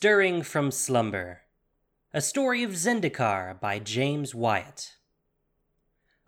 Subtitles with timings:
[0.00, 1.40] Stirring from Slumber
[2.14, 4.94] A Story of Zendikar by James Wyatt.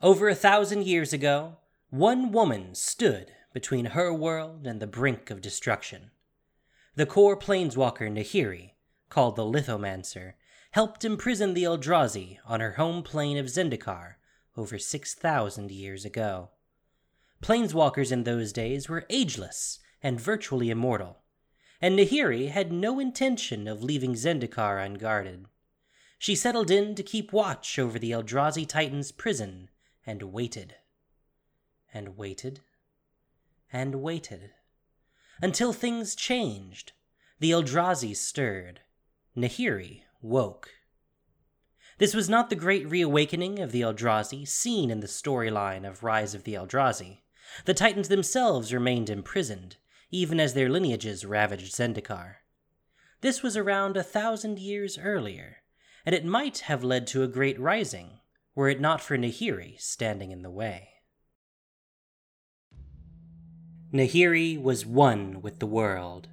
[0.03, 1.59] Over a thousand years ago,
[1.89, 6.11] one woman stood between her world and the brink of destruction.
[6.97, 8.73] The Kor planeswalker Nahiri,
[9.09, 10.33] called the Lithomancer,
[10.73, 14.15] helped imprison the Eldrazi on her home plane of Zendikar
[14.57, 16.51] over 6,000 years ago.
[17.41, 21.21] Planeswalkers in those days were ageless and virtually immortal,
[21.81, 25.47] and Nahiri had no intention of leaving Zendikar unguarded.
[26.19, 29.71] She settled in to keep watch over the Eldrazi Titan's prison
[30.07, 30.77] and waited.
[31.95, 32.61] And waited.
[33.73, 34.51] And waited.
[35.41, 36.93] Until things changed.
[37.39, 38.81] The Eldrazi stirred.
[39.35, 40.71] Nahiri woke.
[41.97, 46.35] This was not the great reawakening of the Eldrazi seen in the storyline of Rise
[46.35, 47.21] of the Eldrazi.
[47.65, 49.77] The Titans themselves remained imprisoned,
[50.11, 52.37] even as their lineages ravaged Zendikar.
[53.21, 55.59] This was around a thousand years earlier,
[56.07, 58.21] and it might have led to a great rising,
[58.55, 60.89] were it not for Nahiri standing in the way.
[63.93, 66.29] Nahiri was one with the world.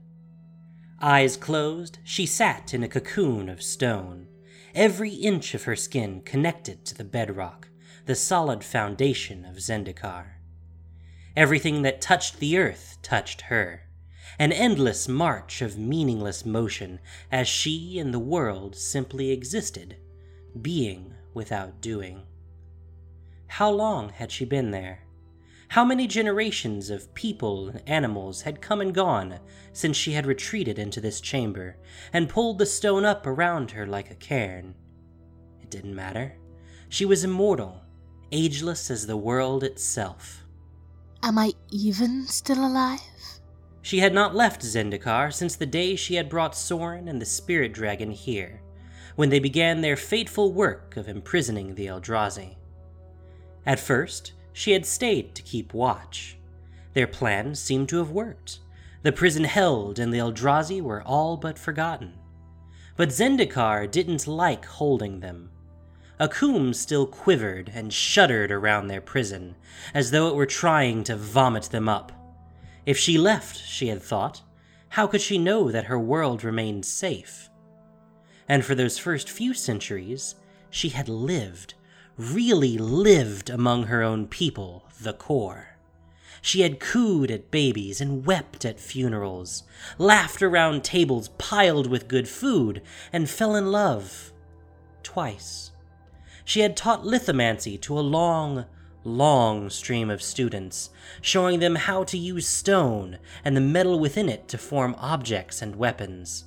[1.02, 4.28] Eyes closed, she sat in a cocoon of stone,
[4.73, 7.67] every inch of her skin connected to the bedrock,
[8.06, 10.36] the solid foundation of Zendikar.
[11.38, 13.83] Everything that touched the earth touched her,
[14.39, 16.99] an endless march of meaningless motion
[17.31, 19.97] as she and the world simply existed,
[20.59, 22.23] being without doing.
[23.45, 25.03] How long had she been there?
[25.67, 29.39] How many generations of people and animals had come and gone
[29.73, 31.77] since she had retreated into this chamber
[32.11, 34.73] and pulled the stone up around her like a cairn?
[35.61, 36.33] It didn't matter.
[36.89, 37.83] She was immortal,
[38.31, 40.44] ageless as the world itself.
[41.28, 43.02] Am I even still alive?
[43.81, 47.73] She had not left Zendikar since the day she had brought Sorin and the spirit
[47.73, 48.61] dragon here,
[49.17, 52.56] when they began their fateful work of imprisoning the Eldrazi.
[53.66, 56.38] At first, she had stayed to keep watch.
[56.94, 58.59] Their plan seemed to have worked.
[59.03, 62.13] The prison held and the Eldrazi were all but forgotten.
[62.96, 65.50] But Zendikar didn't like holding them.
[66.19, 69.55] Akoum still quivered and shuddered around their prison,
[69.94, 72.11] as though it were trying to vomit them up.
[72.85, 74.41] If she left, she had thought,
[74.89, 77.50] how could she know that her world remained safe?
[78.47, 80.35] And for those first few centuries,
[80.69, 81.73] she had lived
[82.17, 85.77] really lived among her own people, the Kor.
[86.41, 89.63] She had cooed at babies and wept at funerals,
[89.97, 92.81] laughed around tables piled with good food,
[93.13, 94.31] and fell in love.
[95.03, 95.72] Twice.
[96.47, 98.68] She had taught lithomancy to a long,
[99.03, 104.47] long stream of students, showing them how to use stone and the metal within it
[104.47, 106.46] to form objects and weapons.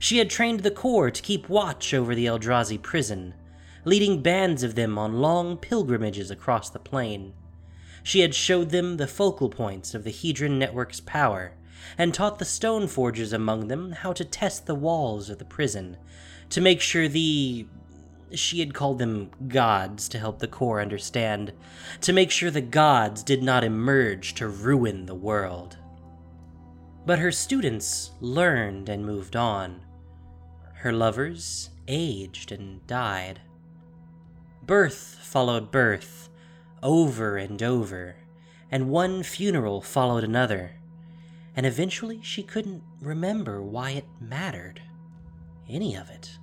[0.00, 3.32] She had trained the Kor to keep watch over the Eldrazi prison,
[3.84, 7.32] leading bands of them on long pilgrimages across the plain.
[8.02, 11.52] She had showed them the focal points of the Hedron network's power,
[11.96, 15.96] and taught the stone forgers among them how to test the walls of the prison,
[16.50, 17.68] to make sure the.
[18.34, 21.52] She had called them gods to help the Kor understand,
[22.02, 25.78] to make sure the gods did not emerge to ruin the world.
[27.06, 29.80] But her students learned and moved on.
[30.74, 33.40] Her lovers aged and died.
[34.62, 36.28] Birth followed birth,
[36.82, 38.16] over and over,
[38.70, 40.72] and one funeral followed another,
[41.56, 44.82] and eventually she couldn't remember why it mattered.
[45.68, 46.38] Any of it.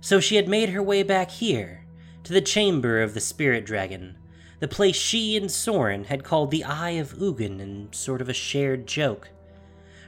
[0.00, 1.84] So she had made her way back here,
[2.24, 4.16] to the chamber of the spirit dragon,
[4.60, 8.34] the place she and Sorin had called the Eye of Ugin in sort of a
[8.34, 9.30] shared joke.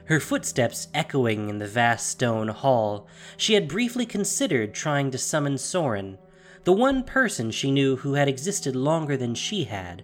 [0.05, 3.07] Her footsteps echoing in the vast stone hall,
[3.37, 6.17] she had briefly considered trying to summon Sorin,
[6.63, 10.03] the one person she knew who had existed longer than she had,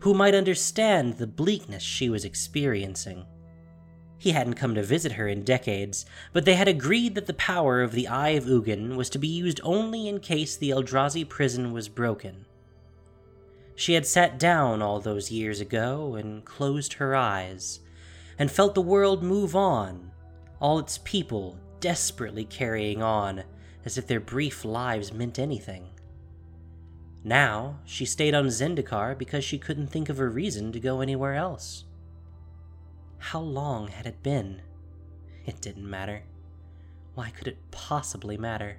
[0.00, 3.24] who might understand the bleakness she was experiencing.
[4.18, 7.82] He hadn't come to visit her in decades, but they had agreed that the power
[7.82, 11.72] of the Eye of Ugin was to be used only in case the Eldrazi prison
[11.72, 12.46] was broken.
[13.76, 17.80] She had sat down all those years ago and closed her eyes,
[18.38, 20.12] and felt the world move on,
[20.60, 23.44] all its people desperately carrying on
[23.84, 25.90] as if their brief lives meant anything.
[27.22, 31.34] Now, she stayed on Zendikar because she couldn't think of a reason to go anywhere
[31.34, 31.84] else.
[33.28, 34.60] How long had it been?
[35.46, 36.24] It didn't matter.
[37.14, 38.76] Why could it possibly matter?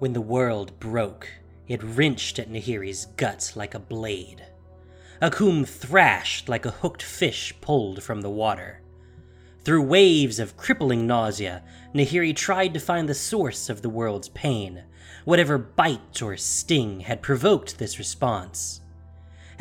[0.00, 1.28] When the world broke,
[1.68, 4.44] it wrenched at Nahiri's gut like a blade.
[5.22, 8.82] Akoum thrashed like a hooked fish pulled from the water.
[9.60, 11.62] Through waves of crippling nausea,
[11.94, 14.82] Nahiri tried to find the source of the world's pain,
[15.24, 18.81] whatever bite or sting had provoked this response.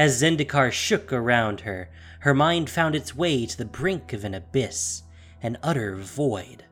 [0.02, 1.88] As Zendikar shook around her,
[2.22, 5.04] her mind found its way to the brink of an abyss,
[5.44, 6.66] an utter void,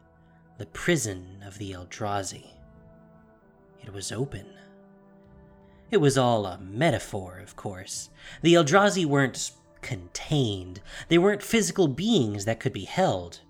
[0.57, 2.47] the prison of the Eldrazi.
[3.83, 4.47] It was open.
[5.91, 8.09] It was all a metaphor, of course.
[8.41, 13.41] The Eldrazi weren't contained, they weren't physical beings that could be held.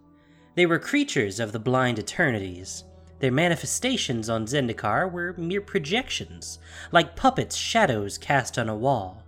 [0.55, 2.83] They were creatures of the blind eternities.
[3.19, 6.59] Their manifestations on Zendikar were mere projections,
[6.91, 9.23] like puppets' shadows cast on a wall.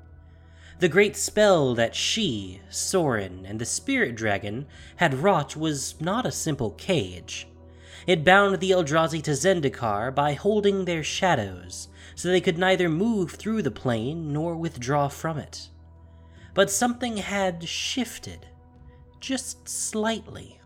[0.81, 6.31] The great spell that she, Sorin, and the spirit dragon had wrought was not a
[6.31, 7.47] simple cage.
[8.07, 13.33] It bound the Eldrazi to Zendikar by holding their shadows, so they could neither move
[13.33, 15.69] through the plane nor withdraw from it.
[16.55, 18.47] But something had shifted,
[19.19, 20.61] just slightly.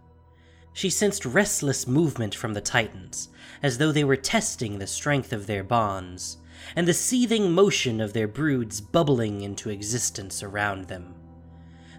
[0.71, 3.27] She sensed restless movement from the Titans,
[3.61, 6.37] as though they were testing the strength of their bonds,
[6.75, 11.15] and the seething motion of their broods bubbling into existence around them.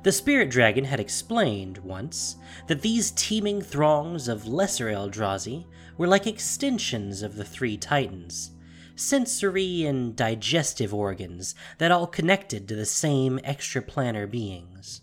[0.03, 2.37] The spirit dragon had explained, once,
[2.69, 5.67] that these teeming throngs of lesser Eldrazi
[5.99, 8.53] were like extensions of the three Titans,
[8.95, 15.01] sensory and digestive organs that all connected to the same extraplanar beings.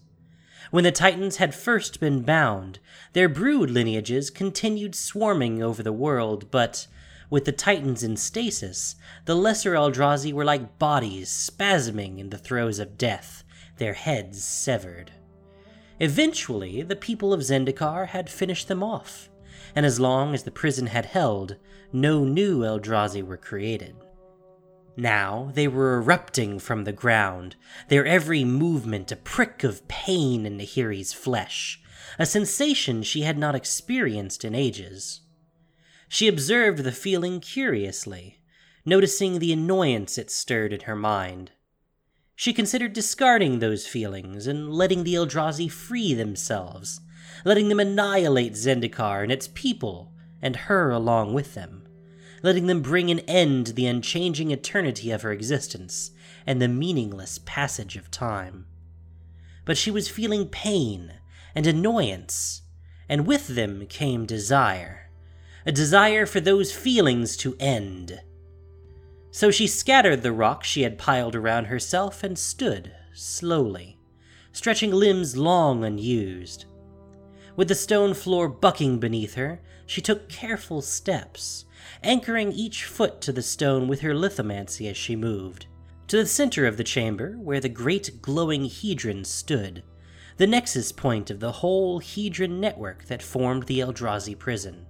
[0.72, 2.80] When the Titans had first been bound,
[3.12, 6.88] their brood lineages continued swarming over the world, but
[7.34, 8.96] with the Titans in stasis,
[9.26, 13.44] the lesser Eldrazi were like bodies spasming in the throes of death,
[13.78, 15.12] their heads severed.
[16.00, 19.32] Eventually, the people of Zendikar had finished them off,
[19.74, 21.56] and as long as the prison had held,
[21.92, 23.96] no new Eldrazi were created.
[24.96, 27.56] Now they were erupting from the ground,
[27.88, 31.82] their every movement a prick of pain in Nahiri's flesh,
[32.20, 35.22] a sensation she had not experienced in ages.
[36.14, 38.40] She observed the feeling curiously,
[38.86, 41.54] noticing the annoyance it stirred in her mind.
[42.36, 47.02] She considered discarding those feelings and letting the Eldrazi free themselves,
[47.44, 51.88] letting them annihilate Zendikar and its people, and her along with them,
[52.44, 56.12] letting them bring an end to the unchanging eternity of her existence
[56.46, 58.68] and the meaningless passage of time.
[59.66, 61.14] But she was feeling pain
[61.56, 62.62] and annoyance,
[63.10, 65.03] and with them came desire
[65.66, 68.20] a desire for those feelings to end
[69.34, 73.98] so she scattered the rocks she had piled around herself and stood, slowly,
[74.52, 76.66] stretching limbs long unused.
[77.56, 81.66] With the stone floor bucking beneath her, she took careful steps,
[82.04, 85.66] anchoring each foot to the stone with her lithomancy as she moved,
[86.10, 89.82] to the center of the chamber where the great glowing hedron stood,
[90.38, 94.86] the nexus point of the whole hedron network that formed the Eldrazi prison.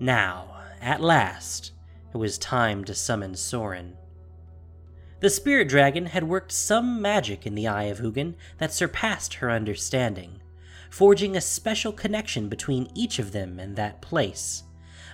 [0.00, 1.72] Now, at last,
[2.12, 3.96] it was time to summon Sorin.
[5.20, 9.50] The spirit dragon had worked some magic in the eye of Ugin that surpassed her
[9.50, 10.40] understanding,
[10.90, 14.62] forging a special connection between each of them and that place,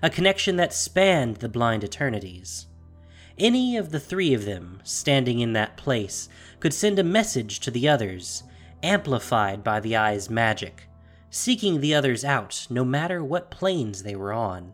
[0.03, 2.67] a connection that spanned the blind eternities.
[3.39, 6.29] Any of the three of them standing in that place
[6.61, 8.43] could send a message to the others,
[8.83, 10.89] amplified by the eye's magic,
[11.35, 14.73] seeking the others out no matter what planes they were on.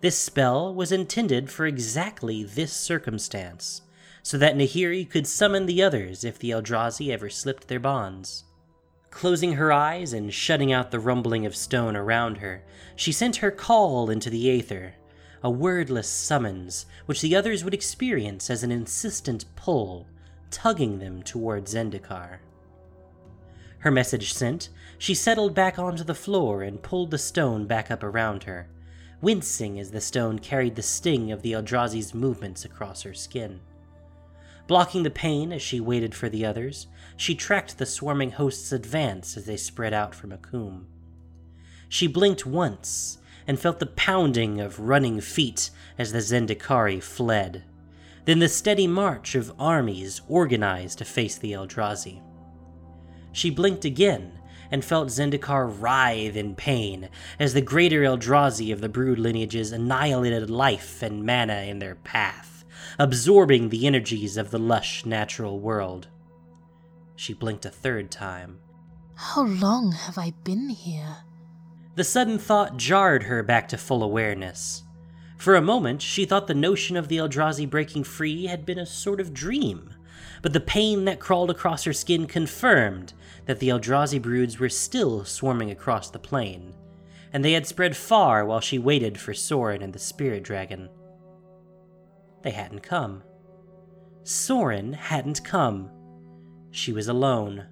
[0.00, 3.82] This spell was intended for exactly this circumstance,
[4.24, 8.42] so that Nahiri could summon the others if the Eldrazi ever slipped their bonds.
[9.10, 12.64] Closing her eyes and shutting out the rumbling of stone around her,
[12.96, 14.96] she sent her call into the aether,
[15.44, 20.08] a wordless summons which the others would experience as an insistent pull,
[20.50, 22.40] tugging them toward Zendikar.
[23.80, 28.02] Her message sent, she settled back onto the floor and pulled the stone back up
[28.02, 28.68] around her,
[29.20, 33.60] wincing as the stone carried the sting of the Eldrazi's movements across her skin.
[34.66, 39.36] Blocking the pain as she waited for the others, she tracked the swarming host's advance
[39.36, 40.84] as they spread out from Akoum.
[41.88, 47.64] She blinked once and felt the pounding of running feet as the Zendikari fled,
[48.26, 52.20] then the steady march of armies organized to face the Eldrazi.
[53.32, 54.32] She blinked again
[54.70, 57.08] and felt Zendikar writhe in pain
[57.38, 62.64] as the greater Eldrazi of the brood lineages annihilated life and mana in their path,
[62.98, 66.08] absorbing the energies of the lush natural world.
[67.16, 68.58] She blinked a third time.
[69.14, 71.16] How long have I been here?
[71.96, 74.84] The sudden thought jarred her back to full awareness.
[75.36, 78.86] For a moment, she thought the notion of the Eldrazi breaking free had been a
[78.86, 79.94] sort of dream,
[80.42, 83.12] but the pain that crawled across her skin confirmed
[83.46, 86.74] that the Eldrazi broods were still swarming across the plain,
[87.32, 90.88] and they had spread far while she waited for Sorin and the spirit dragon.
[92.42, 93.22] They hadn't come.
[94.22, 95.90] Sorin hadn't come.
[96.70, 97.66] She was alone.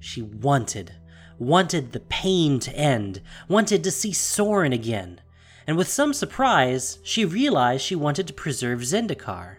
[0.00, 0.92] She wanted,
[1.38, 5.20] wanted the pain to end, wanted to see Sorin again,
[5.66, 9.56] and with some surprise, she realized she wanted to preserve Zendikar,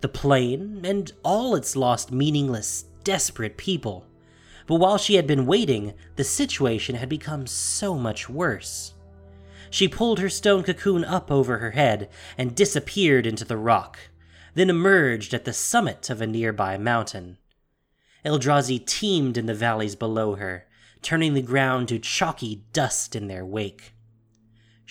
[0.00, 4.06] the plane, and all its lost meaningless, desperate people.
[4.66, 8.94] But while she had been waiting, the situation had become so much worse.
[9.70, 13.98] She pulled her stone cocoon up over her head and disappeared into the rock,
[14.54, 17.38] then emerged at the summit of a nearby mountain.
[18.24, 20.66] Eldrazi teemed in the valleys below her,
[21.02, 23.94] turning the ground to chalky dust in their wake.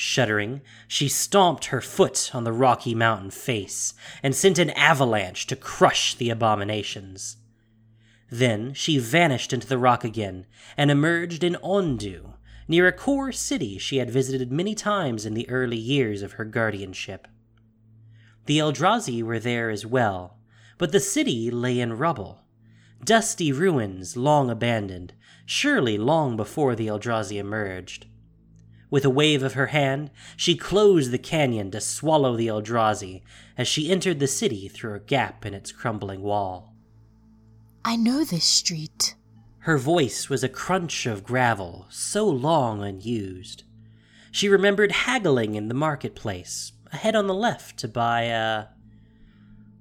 [0.01, 5.57] Shuddering, she stomped her foot on the rocky mountain face and sent an avalanche to
[5.57, 7.35] crush the abominations.
[8.29, 10.45] Then she vanished into the rock again
[10.77, 15.49] and emerged in Ondu, near a Kor city she had visited many times in the
[15.49, 17.27] early years of her guardianship.
[18.45, 20.37] The Eldrazi were there as well,
[20.77, 22.45] but the city lay in rubble.
[23.03, 25.11] Dusty ruins long abandoned,
[25.45, 28.05] surely long before the Eldrazi emerged.
[28.91, 33.21] With a wave of her hand, she closed the canyon to swallow the Eldrazi
[33.57, 36.73] as she entered the city through a gap in its crumbling wall.
[37.85, 39.15] I know this street.
[39.59, 43.63] Her voice was a crunch of gravel, so long unused.
[44.31, 48.67] She remembered haggling in the marketplace, ahead on the left to buy a.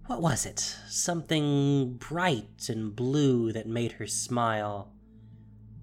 [0.06, 0.76] What was it?
[0.88, 4.92] Something bright and blue that made her smile.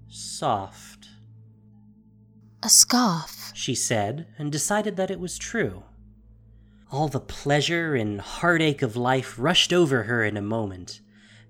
[0.08, 0.95] Soft.
[2.62, 3.52] A scarf.
[3.54, 5.84] She said, and decided that it was true.
[6.90, 11.00] All the pleasure and heartache of life rushed over her in a moment.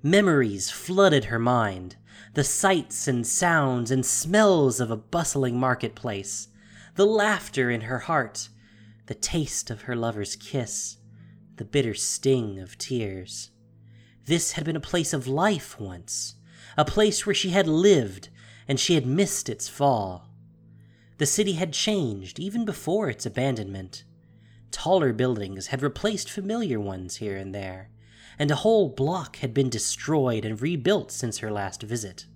[0.03, 1.97] Memories flooded her mind
[2.37, 6.49] the sights and sounds and smells of a bustling marketplace,
[6.95, 8.51] the laughter in her heart,
[9.07, 10.99] the taste of her lover's kiss,
[11.57, 13.51] the bitter sting of tears.
[14.27, 16.35] This had been a place of life once,
[16.77, 18.29] a place where she had lived,
[18.69, 20.26] and she had missed its fall.
[21.19, 24.05] The city had changed even before its abandonment.
[24.71, 27.91] Taller buildings had replaced familiar ones here and there,
[28.39, 32.27] and a whole block had been destroyed and rebuilt since her last visit.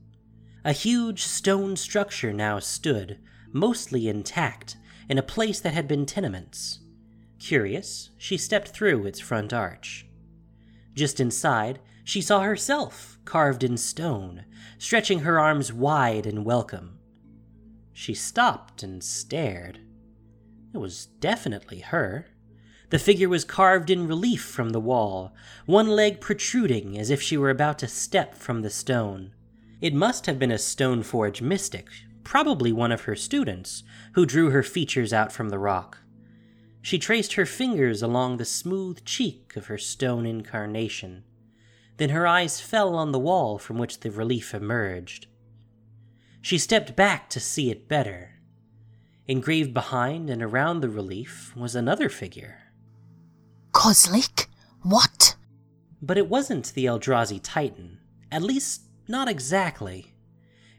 [0.65, 3.19] A huge stone structure now stood,
[3.53, 4.77] mostly intact,
[5.09, 6.81] in a place that had been tenements.
[7.39, 10.07] Curious, she stepped through its front arch.
[10.95, 14.45] Just inside, she saw herself carved in stone,
[14.79, 17.00] stretching her arms wide in welcome.
[17.93, 19.81] She stopped and stared.
[20.73, 22.27] It was definitely her.
[22.91, 25.35] The figure was carved in relief from the wall,
[25.67, 29.33] one leg protruding as if she were about to step from the stone.
[29.81, 31.89] It must have been a Stoneforge mystic,
[32.25, 33.83] probably one of her students,
[34.15, 35.99] who drew her features out from the rock.
[36.83, 41.25] She traced her fingers along the smooth cheek of her stone incarnation.
[41.97, 45.27] Then her eyes fell on the wall from which the relief emerged.
[46.43, 48.41] She stepped back to see it better.
[49.29, 52.73] Engraved behind and around the relief was another figure.
[53.73, 54.47] Kozilek?
[54.83, 55.37] What?
[56.03, 57.99] But it wasn't the Eldrazi Titan,
[58.33, 60.15] at least not exactly.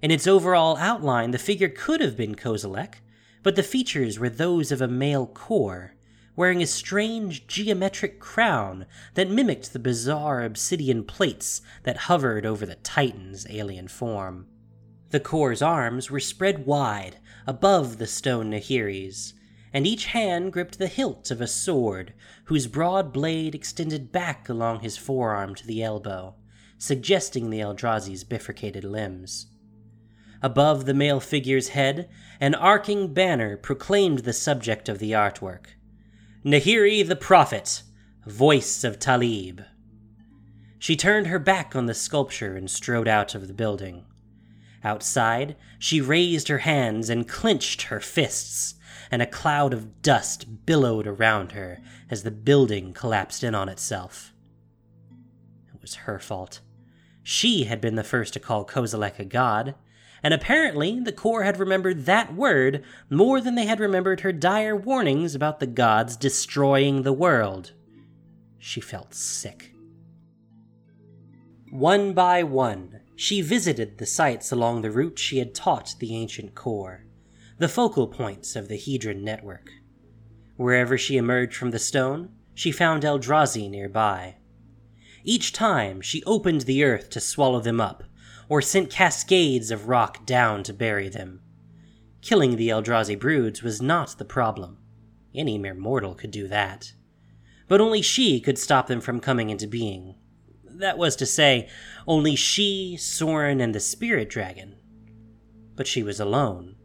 [0.01, 2.95] In its overall outline, the figure could have been Kozilek,
[3.43, 5.93] but the features were those of a male Kor,
[6.35, 12.75] wearing a strange geometric crown that mimicked the bizarre obsidian plates that hovered over the
[12.75, 14.47] Titan's alien form.
[15.11, 19.33] The Kor's arms were spread wide above the stone Nahiris,
[19.73, 22.13] and each hand gripped the hilt of a sword
[22.45, 26.35] whose broad blade extended back along his forearm to the elbow,
[26.77, 29.47] suggesting the Eldrazi's bifurcated limbs.
[30.41, 35.75] Above the male figure's head, an arcing banner proclaimed the subject of the artwork
[36.45, 37.83] Nahiri the Prophet,
[38.25, 39.61] Voice of Talib.
[40.79, 44.05] She turned her back on the sculpture and strode out of the building.
[44.83, 48.75] Outside, she raised her hands and clenched her fists,
[49.11, 54.33] and a cloud of dust billowed around her as the building collapsed in on itself.
[55.73, 56.61] It was her fault.
[57.23, 59.75] She had been the first to call Kozilek a god,
[60.23, 64.75] and apparently the Kor had remembered that word more than they had remembered her dire
[64.75, 67.73] warnings about the gods destroying the world.
[68.57, 69.73] She felt sick.
[71.69, 76.55] One by one, she visited the sites along the route she had taught the ancient
[76.55, 77.05] Kor,
[77.57, 79.69] the focal points of the Hedron network.
[80.55, 84.37] Wherever she emerged from the stone, she found Eldrazi nearby.
[85.23, 88.03] Each time she opened the earth to swallow them up,
[88.49, 91.41] or sent cascades of rock down to bury them.
[92.21, 94.77] Killing the Eldrazi broods was not the problem.
[95.33, 96.93] Any mere mortal could do that.
[97.67, 100.15] But only she could stop them from coming into being.
[100.81, 101.69] That was to say,
[102.07, 104.77] only she, Sorin, and the spirit dragon.
[105.75, 106.75] But she was alone.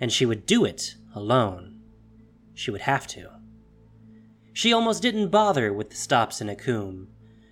[0.00, 1.80] And she would do it alone.
[2.54, 3.30] She would have to.
[4.52, 7.06] She almost didn't bother with the stops in Akoum.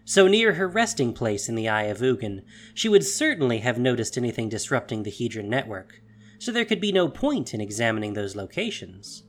[0.04, 2.42] So near her resting place in the Eye of Ugin,
[2.74, 6.00] she would certainly have noticed anything disrupting the Hedron network,
[6.40, 9.22] so there could be no point in examining those locations.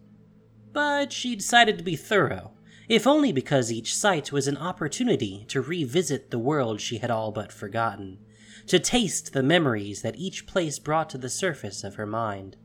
[0.73, 2.53] But she decided to be thorough,
[2.89, 7.31] if only because each site was an opportunity to revisit the world she had all
[7.31, 8.17] but forgotten,
[8.65, 12.57] to taste the memories that each place brought to the surface of her mind.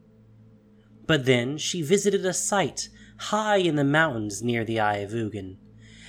[1.07, 2.89] But then she visited a site
[3.19, 5.59] high in the mountains near the Eye of Ugin,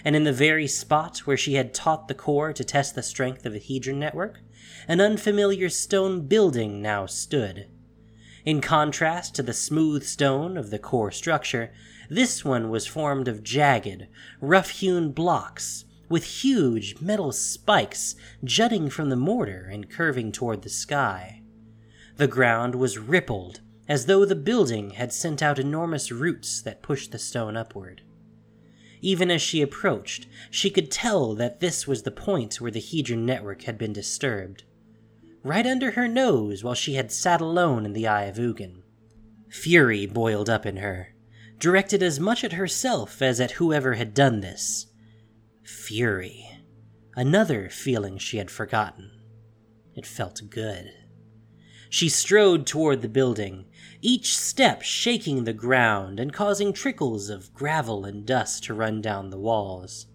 [0.05, 3.45] and in the very spot where she had taught the Kor to test the strength
[3.45, 4.39] of the Hedron network,
[4.87, 7.67] an unfamiliar stone building now stood.
[8.45, 11.73] In contrast to the smooth stone of the Kor structure,
[12.11, 14.05] this one was formed of jagged,
[14.39, 20.69] rough hewn blocks, with huge metal spikes jutting from the mortar and curving toward the
[20.69, 21.41] sky.
[22.17, 27.11] The ground was rippled, as though the building had sent out enormous roots that pushed
[27.11, 28.03] the stone upward.
[29.01, 33.25] Even as she approached, she could tell that this was the point where the Hedron
[33.25, 34.63] network had been disturbed.
[35.45, 38.81] Right under her nose while she had sat alone in the Eye of Ugin.
[39.51, 41.13] Fury boiled up in her,
[41.59, 44.87] directed as much at herself as at whoever had done this.
[45.63, 46.49] Fury.
[47.15, 49.11] Another feeling she had forgotten.
[49.93, 50.89] It felt good.
[51.91, 53.65] She strode toward the building,
[54.01, 59.29] each step shaking the ground and causing trickles of gravel and dust to run down
[59.29, 60.07] the walls.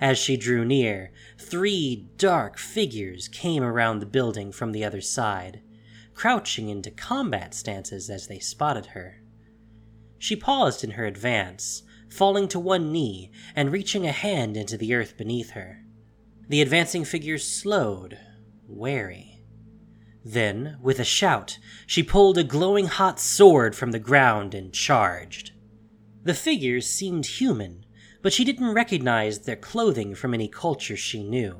[0.00, 5.62] As she drew near, three dark figures came around the building from the other side,
[6.14, 9.22] crouching into combat stances as they spotted her.
[10.18, 14.94] She paused in her advance, falling to one knee and reaching a hand into the
[14.94, 15.84] earth beneath her.
[16.48, 18.18] The advancing figures slowed,
[18.66, 19.44] wary.
[20.24, 25.52] Then, with a shout, she pulled a glowing hot sword from the ground and charged.
[26.24, 27.84] The figures seemed human,
[28.22, 31.58] but she didn't recognize their clothing from any culture she knew.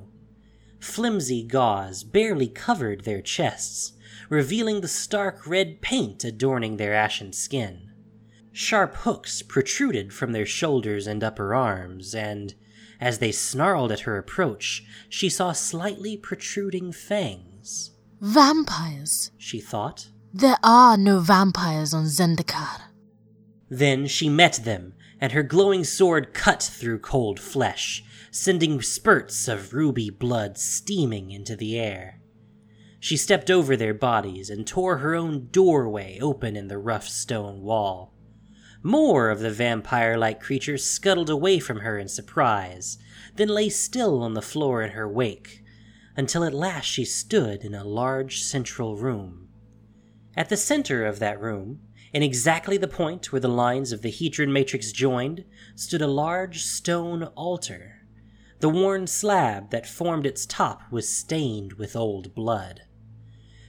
[0.80, 3.92] Flimsy gauze barely covered their chests,
[4.28, 7.90] revealing the stark red paint adorning their ashen skin.
[8.52, 12.54] Sharp hooks protruded from their shoulders and upper arms, and,
[13.00, 17.92] as they snarled at her approach, she saw slightly protruding fangs.
[18.20, 20.08] Vampires, she thought.
[20.32, 22.82] There are no vampires on Zendikar.
[23.70, 29.72] Then she met them, and her glowing sword cut through cold flesh, sending spurts of
[29.72, 32.20] ruby blood steaming into the air.
[33.00, 37.62] She stepped over their bodies and tore her own doorway open in the rough stone
[37.62, 38.14] wall.
[38.82, 42.98] More of the vampire like creatures scuttled away from her in surprise,
[43.34, 45.64] then lay still on the floor in her wake,
[46.16, 49.48] until at last she stood in a large central room.
[50.36, 51.80] At the center of that room,
[52.18, 55.44] in exactly the point where the lines of the Hedron matrix joined,
[55.76, 58.00] stood a large stone altar.
[58.58, 62.80] The worn slab that formed its top was stained with old blood.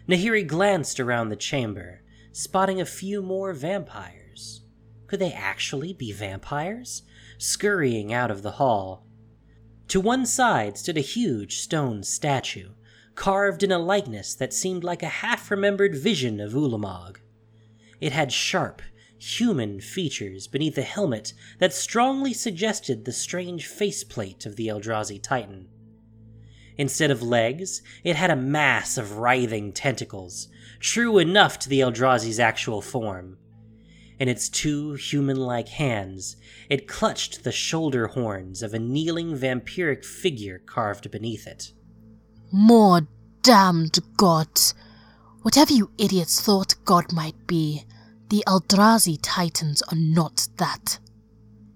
[0.08, 4.66] Nahiri glanced around the chamber, spotting a few more vampires.
[5.06, 7.04] Could they actually be vampires?
[7.38, 9.06] Scurrying out of the hall.
[9.90, 12.70] To one side stood a huge stone statue,
[13.14, 17.18] carved in a likeness that seemed like a half remembered vision of Ulamog.
[18.00, 18.82] It had sharp,
[19.18, 25.68] human features beneath a helmet that strongly suggested the strange faceplate of the Eldrazi Titan.
[26.78, 30.48] Instead of legs, it had a mass of writhing tentacles,
[30.80, 33.38] true enough to the Eldrazi's actual form.
[34.18, 36.38] In its two human like hands,
[36.70, 41.74] it clutched the shoulder horns of a kneeling vampiric figure carved beneath it.
[42.52, 43.08] More
[43.44, 44.74] damned gods!
[45.42, 47.86] Whatever you idiots thought God might be,
[48.30, 51.00] the Eldrazi Titans are not that.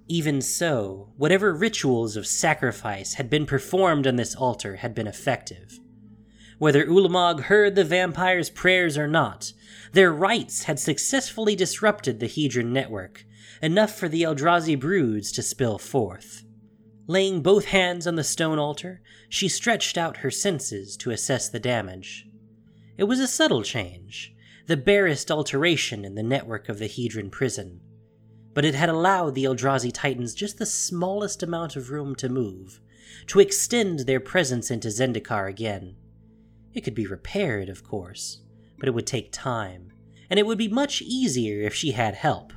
[0.09, 5.79] Even so, whatever rituals of sacrifice had been performed on this altar had been effective.
[6.59, 9.53] Whether Ulamog heard the vampire's prayers or not,
[9.93, 13.25] their rites had successfully disrupted the Hedron network,
[13.61, 16.43] enough for the Eldrazi broods to spill forth.
[17.07, 21.59] Laying both hands on the stone altar, she stretched out her senses to assess the
[21.59, 22.27] damage.
[22.97, 24.35] It was a subtle change,
[24.67, 27.81] the barest alteration in the network of the Hedron prison,
[28.53, 32.79] but it had allowed the Eldrazi Titans just the smallest amount of room to move,
[33.27, 35.95] to extend their presence into Zendikar again.
[36.73, 38.41] It could be repaired, of course,
[38.79, 39.91] but it would take time,
[40.29, 42.53] and it would be much easier if she had help.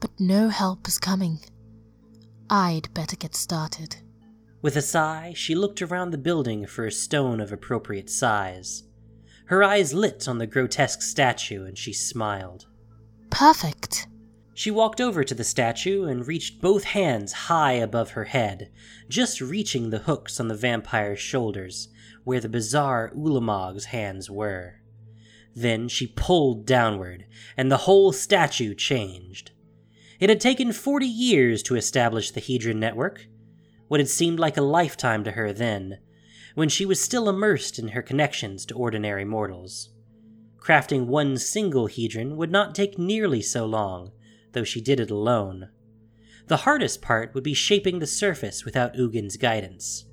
[0.00, 1.40] But no help is coming.
[2.48, 3.96] I'd better get started.
[4.62, 8.84] With a sigh, she looked around the building for a stone of appropriate size.
[9.50, 12.66] Her eyes lit on the grotesque statue and she smiled.
[13.30, 14.06] Perfect.
[14.54, 18.70] She walked over to the statue and reached both hands high above her head,
[19.08, 21.88] just reaching the hooks on the vampire's shoulders,
[22.22, 24.82] where the bizarre Ulamog's hands were.
[25.52, 29.50] Then she pulled downward, and the whole statue changed.
[30.20, 33.26] It had taken 40 years to establish the Hedron network,
[33.88, 35.98] what had seemed like a lifetime to her then,
[36.54, 39.90] when she was still immersed in her connections to ordinary mortals.
[40.58, 44.12] Crafting one single Hedron would not take nearly so long,
[44.52, 45.70] though she did it alone.
[46.48, 50.04] The hardest part would be shaping the surface without Ugin's guidance.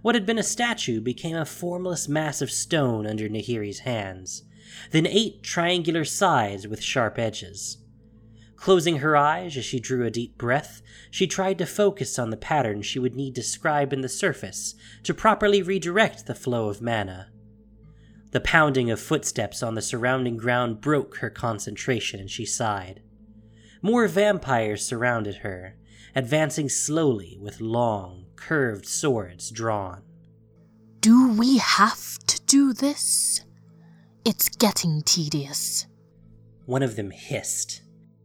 [0.00, 4.44] What had been a statue became a formless mass of stone under Nahiri's hands,
[4.90, 7.78] then eight triangular sides with sharp edges.
[8.62, 12.36] Closing her eyes as she drew a deep breath, she tried to focus on the
[12.36, 16.80] pattern she would need to scribe in the surface to properly redirect the flow of
[16.80, 17.32] mana.
[18.30, 23.02] The pounding of footsteps on the surrounding ground broke her concentration and she sighed.
[23.82, 25.74] More vampires surrounded her,
[26.14, 30.02] advancing slowly with long, curved swords drawn.
[31.00, 33.44] Do we have to do this?
[34.24, 35.88] It's getting tedious.
[36.64, 37.81] One of them hissed,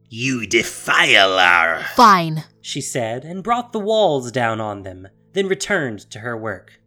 [0.09, 1.83] you defile our.
[1.95, 6.79] Fine, she said, and brought the walls down on them, then returned to her work.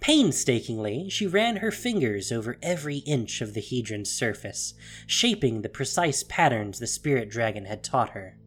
[0.00, 4.74] Painstakingly, she ran her fingers over every inch of the Hedron's surface,
[5.06, 8.38] shaping the precise patterns the spirit dragon had taught her.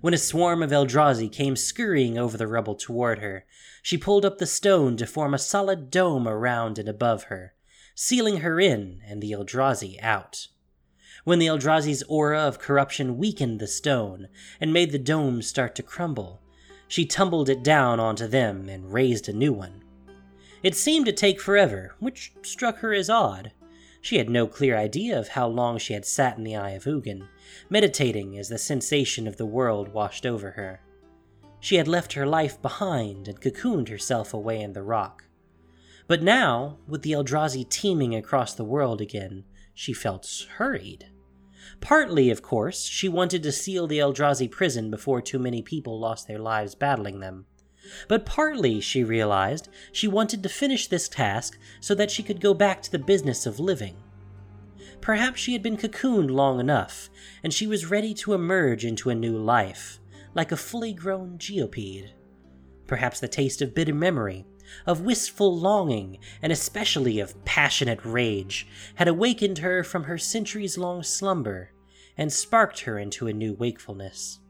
[0.00, 3.44] When a swarm of Eldrazi came scurrying over the rubble toward her,
[3.82, 7.54] she pulled up the stone to form a solid dome around and above her,
[7.94, 10.46] sealing her in and the Eldrazi out
[11.30, 14.26] when the Eldrazi's aura of corruption weakened the stone
[14.60, 16.42] and made the dome start to crumble.
[16.88, 19.84] She tumbled it down onto them and raised a new one.
[20.64, 23.52] It seemed to take forever, which struck her as odd.
[24.00, 26.82] She had no clear idea of how long she had sat in the Eye of
[26.82, 27.28] Ugin,
[27.68, 30.80] meditating as the sensation of the world washed over her.
[31.60, 35.26] She had left her life behind and cocooned herself away in the rock.
[36.08, 41.06] But now, with the Eldrazi teeming across the world again, she felt hurried.
[41.80, 46.26] Partly, of course, she wanted to seal the Eldrazi prison before too many people lost
[46.26, 47.46] their lives battling them.
[48.08, 52.54] But partly, she realized, she wanted to finish this task so that she could go
[52.54, 53.96] back to the business of living.
[55.00, 57.08] Perhaps she had been cocooned long enough,
[57.42, 59.98] and she was ready to emerge into a new life,
[60.34, 62.10] like a fully grown geopede.
[62.86, 64.44] Perhaps the taste of bitter memory
[64.86, 71.02] of wistful longing, and especially of passionate rage, had awakened her from her centuries long
[71.02, 71.72] slumber
[72.16, 74.40] and sparked her into a new wakefulness.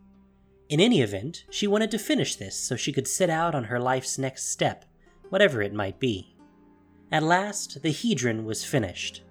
[0.68, 3.80] In any event, she wanted to finish this so she could set out on her
[3.80, 4.84] life's next step,
[5.28, 6.36] whatever it might be.
[7.12, 9.22] At last, the Hedron was finished.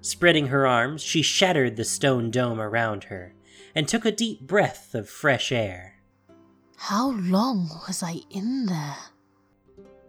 [0.00, 3.34] Spreading her arms, she shattered the stone dome around her
[3.74, 6.02] and took a deep breath of fresh air.
[6.76, 8.96] How long was I in there?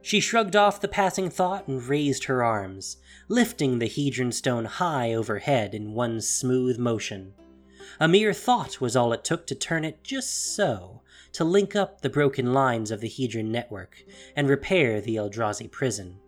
[0.06, 2.98] She shrugged off the passing thought and raised her arms,
[3.30, 7.34] lifting the Hedron stone high overhead in one smooth motion.
[8.02, 12.02] A mere thought was all it took to turn it just so, to link up
[12.02, 14.04] the broken lines of the Hedron network
[14.36, 16.20] and repair the Eldrazi prison.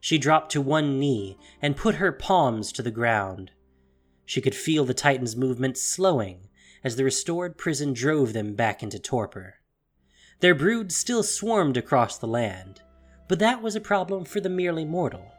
[0.00, 3.52] She dropped to one knee and put her palms to the ground.
[4.26, 6.48] She could feel the Titan's movements slowing
[6.82, 9.54] as the restored prison drove them back into torpor.
[10.40, 12.82] Their brood still swarmed across the land,
[13.28, 15.32] but that was a problem for the merely mortal.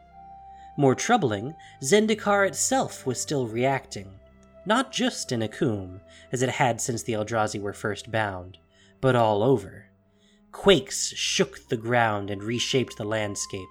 [0.76, 4.20] More troubling, Zendikar itself was still reacting,
[4.64, 6.00] not just in Akoum,
[6.32, 8.58] as it had since the Eldrazi were first bound,
[9.00, 9.86] but all over.
[10.52, 13.68] Quakes shook the ground and reshaped the landscape.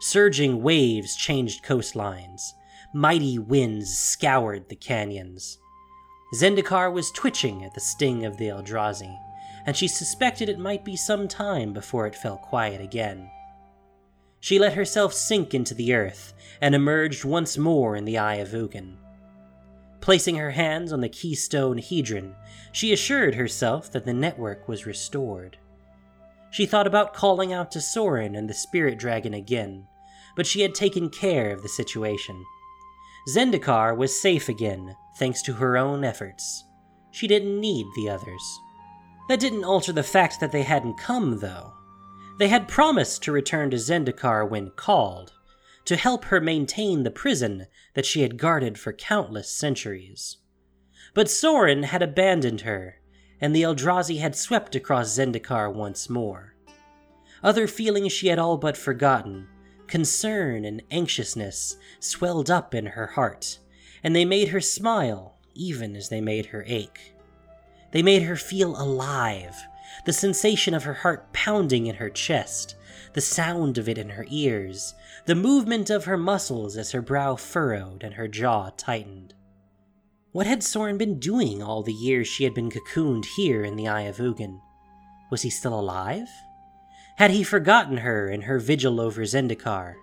[0.00, 2.40] Surging waves changed coastlines.
[2.92, 5.58] Mighty winds scoured the canyons.
[6.34, 9.16] Zendikar was twitching at the sting of the Eldrazi,
[9.64, 13.30] and she suspected it might be some time before it fell quiet again.
[14.42, 18.48] She let herself sink into the earth and emerged once more in the Eye of
[18.48, 18.96] Ugin.
[20.00, 22.34] Placing her hands on the keystone Hedron,
[22.72, 25.58] she assured herself that the network was restored.
[26.50, 29.86] She thought about calling out to Sorin and the Spirit Dragon again,
[30.34, 32.44] but she had taken care of the situation.
[33.32, 36.64] Zendikar was safe again, thanks to her own efforts.
[37.12, 38.42] She didn't need the others.
[39.28, 41.74] That didn't alter the fact that they hadn't come, though.
[42.38, 45.32] They had promised to return to Zendikar when called,
[45.84, 50.38] to help her maintain the prison that she had guarded for countless centuries.
[51.14, 53.00] But Sorin had abandoned her,
[53.40, 56.54] and the Eldrazi had swept across Zendikar once more.
[57.42, 59.48] Other feelings she had all but forgotten,
[59.86, 63.58] concern and anxiousness, swelled up in her heart,
[64.02, 67.14] and they made her smile even as they made her ache.
[67.90, 69.54] They made her feel alive,
[70.04, 72.76] the sensation of her heart pounding in her chest,
[73.14, 74.94] the sound of it in her ears,
[75.26, 79.34] the movement of her muscles as her brow furrowed and her jaw tightened.
[80.32, 83.88] What had Sorin been doing all the years she had been cocooned here in the
[83.88, 84.60] Eye of Ugin?
[85.30, 86.28] Was he still alive?
[87.16, 89.96] Had he forgotten her in her vigil over Zendikar?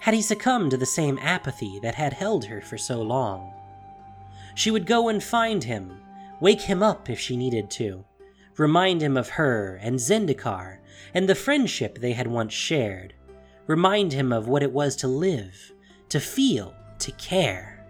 [0.00, 3.52] Had he succumbed to the same apathy that had held her for so long?
[4.54, 6.00] She would go and find him,
[6.40, 8.04] wake him up if she needed to,
[8.56, 10.78] remind him of her and Zendikar
[11.12, 13.14] and the friendship they had once shared,
[13.66, 15.72] remind him of what it was to live,
[16.08, 17.86] to feel, to care.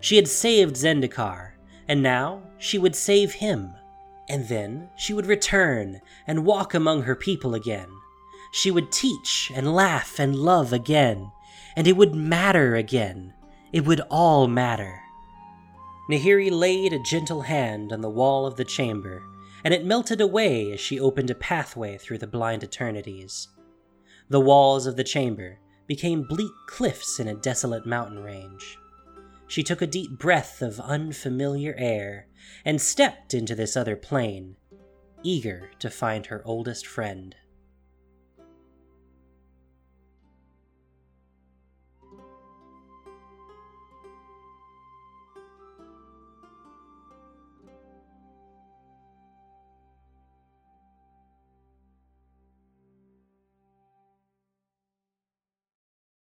[0.00, 1.52] She had saved Zendikar,
[1.88, 3.74] and now she would save him.
[4.28, 7.88] And then she would return and walk among her people again.
[8.52, 11.32] She would teach and laugh and love again,
[11.76, 13.34] and it would matter again.
[13.72, 15.00] It would all matter.
[16.10, 19.22] Nahiri laid a gentle hand on the wall of the chamber,
[19.64, 23.48] and it melted away as she opened a pathway through the blind eternities.
[24.28, 28.78] The walls of the chamber became bleak cliffs in a desolate mountain range.
[29.48, 32.28] She took a deep breath of unfamiliar air
[32.64, 34.56] and stepped into this other plane,
[35.24, 37.34] eager to find her oldest friend.